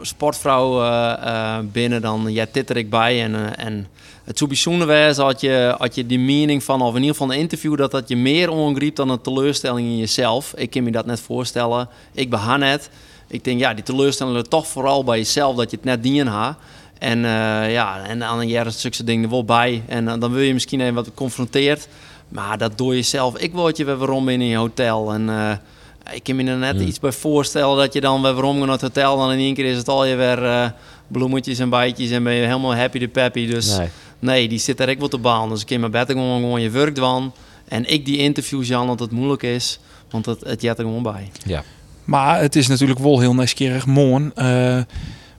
[0.02, 3.22] sportvrouw eh, eh, binnen, dan ja, dit er ik bij.
[3.22, 3.86] En, eh, en
[4.24, 7.32] het zou bijzonder wezen had je, had je die mening van, of in ieder geval
[7.32, 10.52] een interview, dat dat je meer ongriep dan een teleurstelling in jezelf.
[10.56, 11.88] Ik kan me dat net voorstellen.
[12.12, 12.90] Ik behan het.
[13.26, 16.26] Ik denk, ja, die teleurstelling ligt toch vooral bij jezelf, dat je het net dien
[16.26, 16.58] ha.
[16.98, 19.82] En eh, ja, en dan een jaar zulke dingen er wel bij.
[19.86, 21.88] En eh, dan wil je misschien even wat geconfronteerd.
[22.28, 23.38] Maar dat door jezelf.
[23.38, 25.12] Ik word je weer waarom in je hotel.
[25.12, 26.86] En eh, ik kan me er net Hmm.
[26.86, 29.16] iets bij voorstellen dat je dan weer waarom naar het hotel.
[29.16, 30.72] Dan in één keer is het al je weer
[31.06, 32.10] bloemetjes en bijtjes.
[32.10, 33.46] En ben je helemaal happy de peppy.
[33.46, 33.88] Dus nee,
[34.24, 34.48] Nee.
[34.48, 35.48] die zit er ik wel te baan.
[35.48, 37.32] Dus ik in mijn bed gewoon, gewoon je werk doen.
[37.68, 39.78] En ik die interviews, Jan, dat het moeilijk is.
[40.10, 41.30] Want het, het jet er gewoon bij.
[41.44, 41.62] Ja.
[42.04, 44.30] Maar het is natuurlijk wel heel nieuwsgierig mooi.
[44.34, 44.80] eh,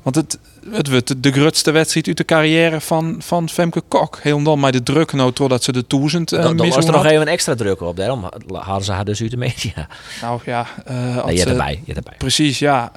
[0.01, 0.39] want het,
[0.71, 4.19] het wordt de grootste wedstrijd uit de carrière van, van Femke Kok.
[4.21, 7.05] Helemaal met de druk nou totdat ze de duizend uh, Dan, dan was er nog
[7.05, 7.95] even een extra druk op.
[7.95, 9.87] Daarom hadden ze haar dus uit de media.
[10.21, 10.67] Nou ja,
[11.15, 11.81] als Nee, je erbij.
[11.85, 12.13] Je erbij.
[12.17, 12.91] Precies, ja.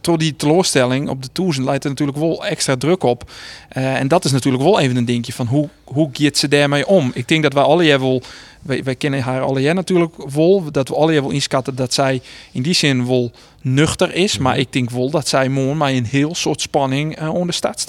[0.00, 3.30] Door die teleurstelling op de toezen leidt er natuurlijk wel extra druk op.
[3.68, 7.10] En dat is natuurlijk wel even een dingetje van hoe, hoe gaat ze daarmee om?
[7.14, 8.22] Ik denk dat wij alle wel,
[8.62, 11.94] wij, wij kennen haar alle jaar natuurlijk wel, dat we alle jaar wel inschatten dat
[11.94, 12.20] zij
[12.52, 14.38] in die zin wel nuchter is.
[14.38, 17.86] Maar ik denk wel dat zij mooi maar een heel soort spanning eh onder staat.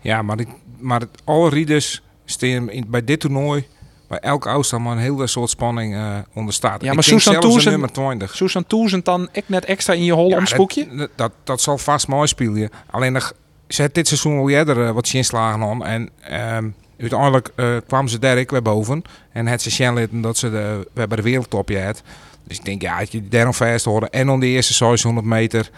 [0.00, 0.48] Ja, maar, ik,
[0.78, 3.66] maar het, alle rieders staan in, bij dit toernooi,
[4.08, 6.82] bij elke afstand, maar een hele soort spanning eh onder staat.
[6.82, 8.36] Ja, maar Susan Toezen- nummer 20.
[8.36, 10.96] Susan Toezend dan ik net extra in je hol Ja, om spoekje?
[10.96, 12.70] Dat, dat, dat zal vast mooi spelen.
[12.90, 13.32] Alleen nog,
[13.68, 15.84] ze dit seizoen al eerder eh, wat inslagen aan.
[15.84, 16.68] En ehm,
[17.00, 19.02] uiteindelijk eh, kwam ze daar ik weer boven.
[19.32, 22.02] En het ze zien dat ze de, weer bij de wereldtop had.
[22.44, 24.10] Dus ik denk, ja, als je die daarom vast horen.
[24.10, 25.70] En dan de eerste 600 meter.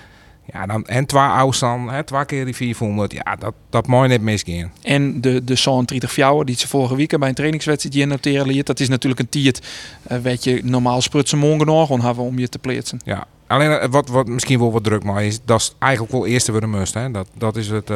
[0.52, 3.12] Ja, dan, en twee afstand, hè, twee keer die 400.
[3.12, 4.72] Ja, dat, dat mooi net misgaan.
[4.83, 8.66] En de, de 30 fjouwer die ze vorige week bij een trainingswedstrijd die noteren liet.
[8.66, 9.66] Dat is natuurlijk een tiert.
[10.22, 13.00] weet je, normaal sprutsen morgen nog hebben om je te plaatsen.
[13.04, 13.26] Ja.
[13.46, 16.52] Alleen eh, wat, wat misschien wel wat druk maar is, dat is eigenlijk wel eerste
[16.52, 16.94] weer een must.
[16.94, 17.11] Hè.
[17.11, 17.90] Dat, dat is het,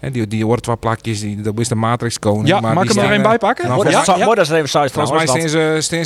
[0.00, 2.48] hè, die, die hoort wat plakjes, die, dat is de Matrix koning.
[2.48, 3.64] Ja, maar mag ik die er een eh, bij pakken?
[3.68, 5.50] nou, Mooi dat ze- mooi dat ze even zout Volgens mij want-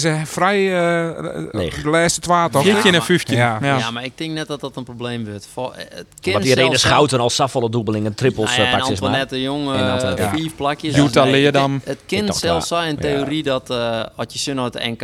[0.01, 0.79] ze, vrij
[1.09, 1.83] eh, Leeg.
[1.83, 2.63] de laatste twaalf, toch?
[2.63, 3.37] 14 en 15.
[3.37, 3.59] Ja.
[3.63, 3.77] Ja.
[3.79, 3.91] Ja.
[3.91, 5.49] maar ik denk net dat dat een probleem wordt.
[5.53, 8.73] Voor, eh, het kind Want die reden schouten als Safvolle dubbelingen, trippels Nou ja, eh,
[8.73, 8.89] en maar.
[8.89, 10.31] Antoinette de Jong, En eh, Antoinette, ja.
[10.31, 10.95] vier plakjes.
[10.95, 11.81] Jutta nee, Leerdam.
[11.85, 15.03] Het, kind zelfs zei in theorie dat eh als je zin uit de NK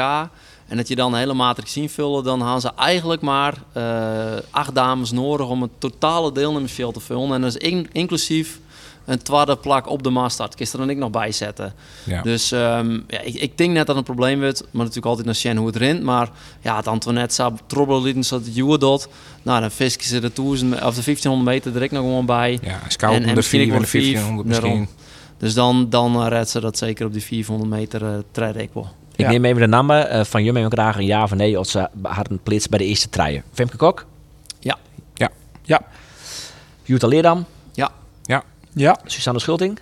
[0.68, 3.83] en dat je dan een hele matrix invullen, dan gaan ze eigenlijk maar eh,
[4.50, 7.35] acht dames nodig om het totale deelnemersveld te vullen.
[7.35, 8.59] En dat is in- inclusief
[9.11, 11.73] een tweede plak op de je er dan ik nog bij zetten.
[12.05, 12.23] Ja.
[12.23, 14.61] Dus ehm, ja, ik, ik denk net dat het een probleem wordt.
[14.61, 16.03] Maar natuurlijk altijd naar Shen hoe het rent.
[16.03, 16.29] Maar
[16.61, 19.09] ja, het Antoinette zou trobbelen lieten zodat het juwe doet.
[19.42, 22.59] Nou, dan fisken ze de, 1000, of de 1500 meter direct nog gewoon bij.
[22.62, 24.68] Ja, scouten En- en de misschien 4 en de ik wel vier, 1500 misschien.
[24.68, 24.88] daarom.
[25.38, 28.18] Dus dan, dan redt ze dat zeker op die 400 meter uh,
[28.62, 28.88] ik wel.
[29.12, 29.31] Ik Ja.
[29.31, 31.88] neem even de namen eh, van jullie en graag een ja of nee als ze
[32.03, 33.42] hadden een plits bij de eerste treien.
[33.53, 34.07] Femke Kok,
[34.61, 34.79] Ja.
[35.62, 35.81] Ja.
[36.83, 37.44] Jutta Leerdam,
[38.73, 38.89] Ja.
[39.03, 39.11] Ja.
[39.11, 39.79] Susanne Schulting.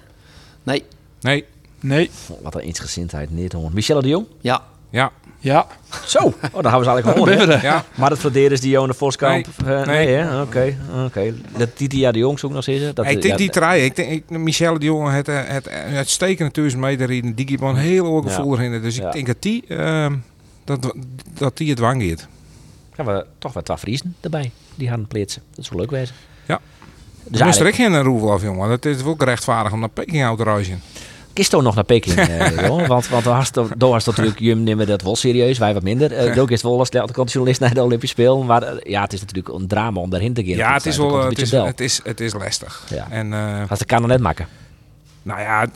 [0.63, 0.85] Nee.
[1.21, 1.45] Nee,
[1.81, 2.11] Nee.
[2.31, 3.71] Oh, wat een eensgezindheid, niet hoor.
[3.73, 4.27] Michelle de Jong.
[4.41, 4.63] Ja.
[4.91, 5.67] ja, Ja.
[6.07, 7.49] Zo, oh, dan houden ze eigenlijk gewoon.
[7.57, 7.63] er?
[7.63, 7.85] ja.
[7.95, 9.47] Maar het verderen is Dionne Voskamp.
[9.65, 9.75] Nee.
[9.77, 10.07] Eh, Nee.
[10.07, 10.41] nee, hè?
[10.43, 11.35] Oké, oké.
[11.57, 12.81] Dat Titia de Jong zoekt nog steeds.
[12.83, 12.93] hè?
[12.93, 13.85] Dat, ik ja, denk die trein.
[13.85, 17.35] Ik denk, ik, Michelle de Jonge het, eh, het, het uitstekende 1000 meter rijden.
[17.35, 18.31] Die geeft een heel hoog Ja.
[18.31, 18.83] gevoel erin.
[18.83, 19.07] Dus Ja.
[19.07, 20.17] ik denk dat die, ehm,
[20.65, 20.95] dat,
[21.35, 22.27] dat die het wang gaat.
[22.95, 24.51] gaan we toch wat twee Friesen erbij.
[24.75, 25.43] Die gaan plitsen.
[25.51, 26.15] Dat is wel leuk wezen.
[26.47, 26.61] Ja.
[27.31, 28.69] Dus moest er ik geen roevel af, jongen.
[28.69, 30.83] Dat is wel gerechtvaardig om naar Peking uit te reizen.
[31.33, 32.89] kist toch nog naar Peking, eh, jongen.
[32.89, 36.35] Want, want daar was natuurlijk, Jum nemen dat wel serieus, wij wat minder.
[36.35, 38.47] Uh, ook is wel als de kant journalist naar de Olympische Spelen.
[38.47, 40.57] Maar eh, ja, het is natuurlijk een drama om daarheen te gaan.
[40.57, 42.87] Ja, het is Dat wel een het beetje is, het is, het is lastig.
[42.91, 43.07] Ja.
[43.11, 44.47] En, eh, Als de kan er net maken.
[45.29, 45.67] Nou ja,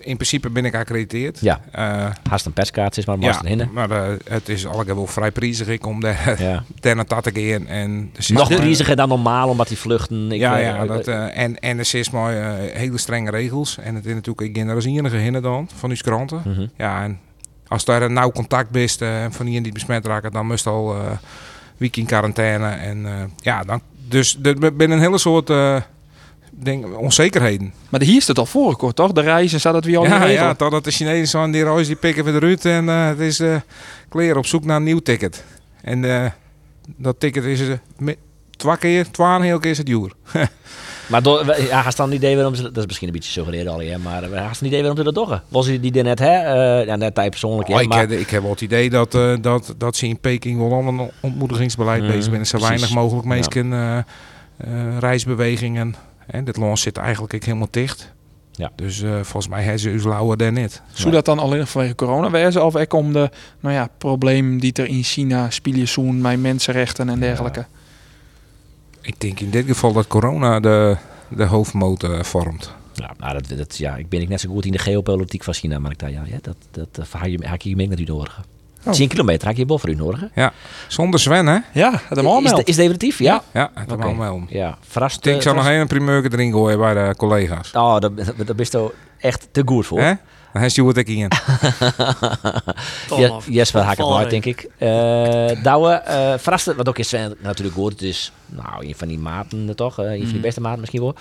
[0.00, 1.40] in principe ben ik geaccrediteerd.
[1.40, 1.60] Ja.
[1.70, 3.70] Eh, Haast een perskaart is maar ja, hinnen.
[3.72, 6.64] maar eh, het is allemaal wel vrij prijzig ik om daar, Ja.
[6.80, 7.66] te.
[7.66, 10.32] En er zit Nog prijziger dan normaal, omdat die vluchten...
[10.32, 13.78] Ik, ja, eh, ja dat, en, en er is maar hele strenge regels.
[13.78, 16.42] En het is natuurlijk, ik ben er enige hinnen dan, van uw kranten.
[16.44, 16.66] mhm.
[16.76, 17.18] Ja, en
[17.68, 20.96] als daar een nauw contact bent en van die niet besmet raken, dan moest al
[21.76, 22.68] week in quarantaine.
[22.68, 25.50] En ja, dan, dus er ben een hele soort
[26.56, 27.72] ding, onzekerheden.
[27.88, 29.12] Maar hier is het al voorgekocht, toch?
[29.12, 31.64] De reizen staat het weer al in ja, ja, totdat de Chinezen zo aan die
[31.64, 33.56] reis die pikken weer eruit en eh, het is eh
[34.08, 35.44] kleren op zoek naar een nieuw ticket.
[35.82, 36.30] En eh,
[36.96, 37.60] dat ticket is
[37.98, 38.16] me-
[38.50, 40.12] twee keer, twee keer is het duur.
[41.06, 42.62] Maar door, we- ja, haast dan een idee waarom ze...
[42.62, 45.14] Dat is misschien een beetje suggereren al, hè, maar haast een idee waarom ze dat
[45.14, 45.40] doen.
[45.48, 46.26] Was die die er net, hè?
[46.80, 47.98] Eh, ja, net hij persoonlijk, Oh, hè, ik, maar...
[47.98, 50.82] heb, ik heb wel het idee dat, eh, dat, dat ze in Peking wel al
[50.86, 52.46] een ontmoedigingsbeleid Mhm, bezig zijn.
[52.46, 53.34] Zo weinig mogelijk Ja.
[53.34, 53.72] mensen
[54.56, 55.94] eh, reisbewegingen.
[56.26, 58.12] En dit land zit eigenlijk helemaal dicht.
[58.56, 58.70] Ja.
[58.76, 60.82] Dus eh, volgens mij hebben ze uw lauwe daar niet.
[60.92, 62.64] Zou dat dan alleen vanwege corona wezen?
[62.64, 67.08] Of ook om de nou ja, probleem die er in China spelen zoen met mensenrechten
[67.08, 67.66] en dergelijke?
[69.00, 70.96] Ik denk in dit geval dat corona de,
[71.28, 72.74] de hoofdmotor vormt.
[72.92, 75.54] Ja, nou, dat, dat, ja, ik ben ik net zo goed in de geopolitiek van
[75.54, 78.00] China, maar ik dacht, ja, ja dat, dat uh, haak je, haak je mee naar
[78.04, 78.44] nodig.
[78.84, 78.92] Oh.
[78.92, 80.20] 10 kilometer haak je boven u nodig.
[80.88, 81.58] Zonder Sven, hè?
[81.72, 83.18] Ja, Is, de- is het definitief?
[83.18, 83.42] Ja.
[83.52, 84.16] Ja, okay.
[84.16, 84.42] wel.
[84.48, 85.26] Ja, verrast.
[85.26, 87.72] Ik eh, zal nog even een primeur erin gooien bij de collega's.
[87.72, 88.10] Oh, daar,
[88.46, 90.00] daar bist je echt te goed voor.
[90.00, 90.12] Hè?
[90.52, 91.28] Dan heeft Stuart ook in.
[93.16, 94.68] Ja, Jesper haak het nooit, denk ik.
[94.78, 97.92] Uh, Douwe, uh, verraste, wat ook is Sven natuurlijk goed.
[97.92, 101.00] Het is nou, een van die maten toch, uh, een van die beste maten misschien
[101.00, 101.14] wel.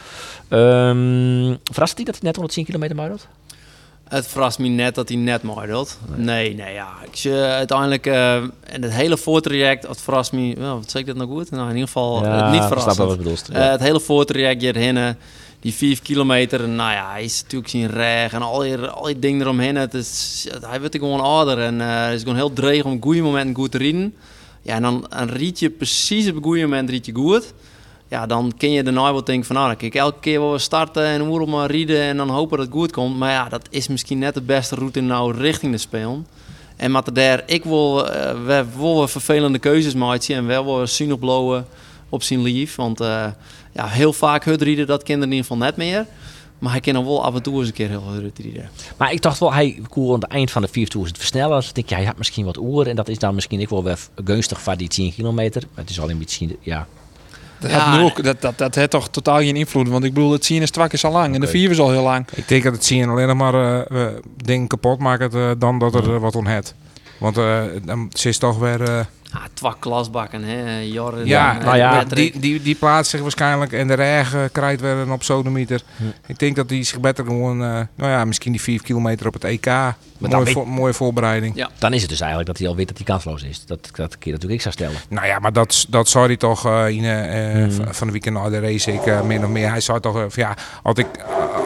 [0.59, 3.27] Um, verrast hij dat hij net 110 kilometer maar doet?
[4.13, 5.97] Het verrast me net dat hij net mooi doet.
[6.15, 6.89] Nee, nee, ja.
[7.05, 11.07] Ik zie uiteindelijk, uh, en het hele voortraject, het verrast me, well, wat zeg ik
[11.07, 11.51] dat nou goed?
[11.51, 12.95] Nou, in ieder geval ja, niet verrassend.
[12.95, 13.49] Snap wat bedoelt.
[13.51, 13.71] Ja.
[13.71, 15.15] Het hele voortraject hierheen,
[15.59, 19.19] die 5 kilometer, nou ja, hij is natuurlijk zien reg en al die, al die
[19.19, 19.75] dingen eromheen.
[19.75, 23.21] Het is, hij wordt gewoon ouder en uh, het is gewoon heel dreig om goede
[23.21, 24.13] moment goed te rijden.
[24.61, 27.53] Ja, en dan, dan riet je precies op het goede moment riet je goed.
[28.13, 31.05] Ja, dan kun je daarna wel denken van, nou, kijk elke keer waar we starten
[31.05, 33.17] en hoe we maar rieden en dan hopen dat het goed komt.
[33.17, 36.27] Maar ja, dat is misschien net de beste route nou richting de spelen.
[36.75, 41.65] En met daar, ik wil, uh, we vervelende keuzes maken en wel willen zien opblowen
[42.09, 42.75] op zijn lief.
[42.75, 43.25] Want uh,
[43.71, 46.05] ja, heel vaak hutrieden, dat kinderen in ieder geval net meer.
[46.59, 48.69] Maar hij kan wel af en toe eens een keer heel hut rieden.
[48.97, 51.57] Maar ik dacht wel, hij kon aan het eind van de vier tours het versnellen.
[51.57, 52.87] Dus ik denk, ja, hij had misschien wat oer.
[52.87, 55.61] En dat is dan misschien ik wel weer gunstig voor die 10 kilometer.
[55.61, 56.87] Maar het is al een beetje, ja,
[57.63, 59.89] dat, ja, had ook, dat, dat, dat heeft toch totaal geen invloed.
[59.89, 61.23] Want ik bedoel, het zien is twee keer zo lang.
[61.23, 61.35] Okay.
[61.35, 62.27] En de vier is al heel lang.
[62.33, 65.95] Ik denk dat het zien alleen nog maar uh, dingen kapot maakt uh, dan dat
[65.95, 66.75] er uh, wat on het.
[67.17, 69.07] Want uh, dan is toch weer...
[69.33, 70.79] Ah, twee klasbakken, hè?
[70.79, 75.11] Jorden, ja, nou ja die, die, die plaatst zich waarschijnlijk en de regen krijgt weer
[75.11, 75.81] op sodomieter.
[75.97, 76.03] Hm.
[76.27, 79.33] Ik denk dat die zich beter gewoon, uh, nou ja, misschien die 4 kilometer op
[79.33, 79.71] het EK.
[80.17, 81.55] Mooie, vo mooie voorbereiding.
[81.55, 81.69] Ja.
[81.77, 83.65] Dan is het dus eigenlijk dat hij al weet dat hij kansloos is.
[83.65, 84.97] Dat, dat keer natuurlijk ik zou stellen.
[85.09, 87.93] Nou ja, maar dat, dat zou hij toch uh, in, uh, hm.
[87.93, 89.69] van de weekend na de race ik uh, min of meer.
[89.69, 91.07] Hij zou toch, ja, als ik,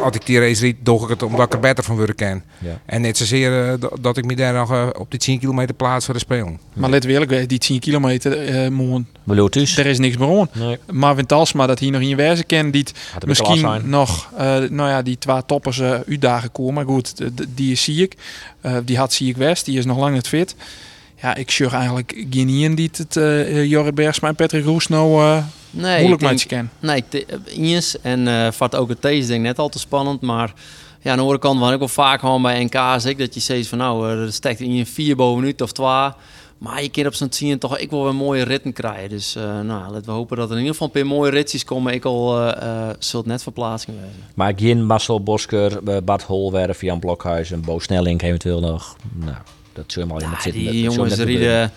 [0.04, 2.44] als ik die race riet, doe ik het omdat ik er beter van worden ken.
[2.58, 2.80] Ja.
[2.86, 6.20] En net zozeer dat ik me daar nog op die 10 kilometer plaats voor de
[6.20, 6.60] spelen.
[6.74, 9.08] Maar let eerlijk wezen, die 10 kilometer uh, mogen.
[9.50, 9.78] Dus.
[9.78, 10.50] Er is niks meer aan.
[10.54, 10.78] Nee.
[10.92, 12.86] Marvin Talsma, dat hij nog in wezen kent, die
[13.26, 14.40] misschien nog, uh,
[14.70, 16.74] nou ja, die twee toppers uh, uitdagen komen.
[16.74, 17.14] Maar goed,
[17.56, 18.16] die zie ik.
[18.62, 20.56] Uh, die had zie ik West, die is nog lang niet fit.
[21.22, 25.44] Ja, ik zeg eigenlijk geen die het uh, Jorrit Bergsma en Patrick Roes nou uh,
[25.70, 26.72] nee, moeilijk met je kennen.
[26.80, 27.04] Nee,
[27.56, 30.54] Iens en uh, vat ook het deze denk net al te spannend, maar
[31.02, 33.40] ja, aan de andere kant, wat ik wel vaak gewoon bij NK's, ik, dat je
[33.40, 36.10] zegt van nou, er stekt in je vier bovenuit of twee.
[36.58, 39.10] Maar je keer op zo'n zien toch ik wil weer mooie ritten krijgen.
[39.10, 41.64] Dus uh, nou, laten we hopen dat er in ieder geval een paar mooie ritjes
[41.64, 41.94] komen.
[41.94, 44.24] Ik al uh, uh, zult net verplaatsing wezen.
[44.34, 48.96] Maar geen Marcel Bosker, Bart Holwerf, Jan Blokhuis en Bo Snelling eventueel nog.
[49.14, 49.38] Nou,
[49.74, 50.62] dat zullen we al in het zitten.
[50.62, 51.72] Die jongens rieden...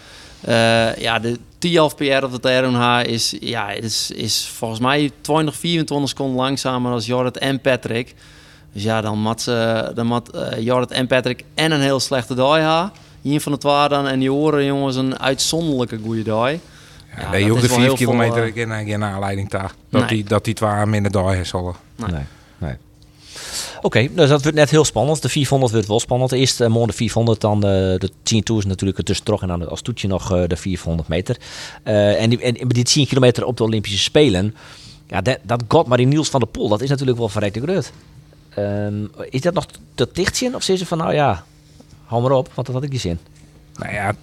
[0.48, 5.56] Uh, ja, de 10 PR op de RNH is, ja, is, is volgens mij 20,
[5.56, 8.14] 24 seconden langzamer als Jorrit en Patrick.
[8.72, 12.34] Dus ja, dan mat, ze, dan mat uh, Jorrit en Patrick en een heel slechte
[12.34, 12.92] hebben.
[13.20, 16.52] Hier van het waar dan en die horen jongens een uitzonderlijke goede dag.
[17.16, 19.72] Ja, je hoeft de 4 kilometer uh, geen, geen aanleiding daar.
[19.88, 20.08] Dat, nee.
[20.08, 21.74] die, dat die twee minder dag zullen.
[21.96, 22.10] Nee.
[22.10, 22.22] nee.
[22.58, 22.74] nee.
[23.76, 25.22] Oké, okay, dus dat wordt net heel spannend.
[25.22, 26.32] De 400 wordt wel spannend.
[26.32, 29.82] Eerst uh, morgen de 400, dan de, de 10 tours natuurlijk ertussen en dan als
[29.82, 31.36] toetje nog uh, de 400 meter.
[31.84, 34.54] Uh, en, die, en die 10 kilometer op de Olympische Spelen,
[35.06, 37.60] ja, dat, dat God maar die Niels van der Poel, dat is natuurlijk wel verrekte
[37.60, 37.92] groot.
[38.58, 40.54] Um, is dat nog te dicht zien?
[40.54, 41.44] Of zeggen ze van, nou ja,
[42.10, 43.18] hou maar op, want dat had ik die zin.
[43.74, 44.14] Nou ja,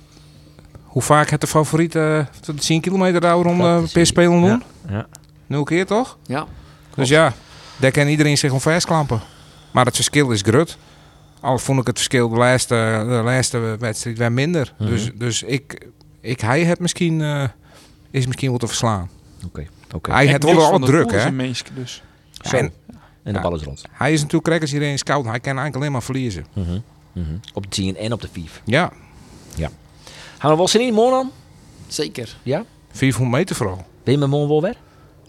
[0.83, 4.49] hoe vaak het de favoriet uh, de 10 kilometer daar om uh, per spelen doen?
[4.49, 4.61] Ja.
[4.89, 5.07] ja.
[5.45, 6.17] Nul keer toch?
[6.25, 6.45] Ja.
[6.95, 7.33] Dus ja,
[7.77, 9.21] daar kan iedereen zich omver klampen.
[9.71, 10.77] Maar het verschil is groot.
[11.39, 14.73] Al vond ik het verschil de laatste, de laatste wedstrijd weer minder.
[14.77, 14.89] Mhm.
[14.89, 15.87] Dus, dus ik,
[16.21, 17.43] ik, hij het misschien, eh,
[18.11, 19.09] is misschien wel te verslaan.
[19.45, 19.67] Oké.
[19.95, 20.11] Oké.
[20.11, 21.25] Hij heeft wel al druk, hè?
[21.25, 22.03] een mens, dus.
[22.41, 22.57] Zo.
[22.57, 22.63] En
[23.23, 23.41] En de Ja.
[23.41, 23.83] bal is rond.
[23.91, 25.23] hij is natuurlijk rekkers hierin scout.
[25.25, 26.45] Hij kan eigenlijk alleen maar verliezen.
[26.53, 26.79] Mhm.
[27.19, 27.37] Mhm.
[27.53, 28.61] Op de 10 en op de 5.
[28.65, 28.91] Ja,
[30.39, 31.31] Gaan we wel zin in morgen dan?
[31.87, 32.35] Zeker.
[32.43, 32.63] Ja?
[32.91, 33.85] 400 meter vooral.
[34.03, 34.75] Ben je met morgen wel weer?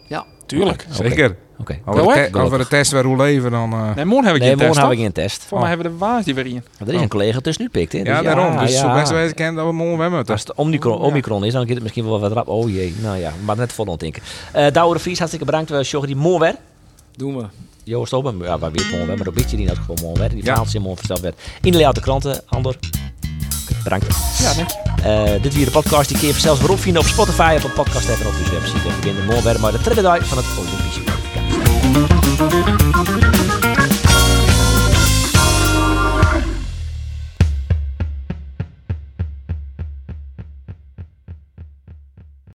[0.06, 0.24] Ja.
[0.46, 0.86] Tuurlijk.
[0.90, 1.36] Zeker.
[1.58, 1.78] Oké.
[1.84, 3.72] We, te- als we de test weer hoe leven, dan...
[3.72, 5.04] eh, Nee, morgen heb ik Nee, geen morgen test, heb ik toch?
[5.04, 5.44] geen test.
[5.44, 6.64] Voor mij hebben we de waas die weer in.
[6.86, 7.92] Er is een collega tussen nu pikt.
[7.92, 7.98] Hè?
[7.98, 8.58] Dus ja, daarom.
[8.58, 8.80] Dus ja.
[8.80, 10.32] zo best wel eens kennen dat we morgen weer moeten.
[10.32, 12.48] Als het Omicron, Omicron is, dan gaat het misschien wel wat rap.
[12.48, 14.22] Oh jee, nou ja, maar net vol ontdenken.
[14.56, 15.70] Uh, Douwe de Vries, hartstikke bedankt.
[15.70, 16.54] We sjoggen die morgen weer.
[17.16, 17.44] Doen we.
[17.88, 20.28] Joost Oben, ja, waar weer, maar dat weet je niet dat gewoon morgen weer.
[20.28, 20.44] Die Ja.
[20.44, 21.40] verhaaltjes morgen verteld werd.
[21.62, 22.76] In de layout kranten, Ander.
[23.82, 24.06] Bedankt.
[24.38, 25.02] Ja, denk je.
[25.02, 26.08] Eh, dit weer de podcast.
[26.20, 28.78] Die je zelfs weer opvinden op Spotify, op een podcast app en op de website.
[28.78, 32.87] En we beginnen morgen weer maar de dag van het Olympische kwalificatie.